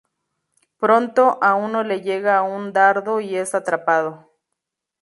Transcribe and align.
Pronto, 0.79 1.37
a 1.43 1.53
uno 1.53 1.83
le 1.83 2.01
llega 2.01 2.41
un 2.41 2.73
dardo 2.73 3.19
y 3.19 3.35
es 3.35 3.53
atrapado. 3.53 4.31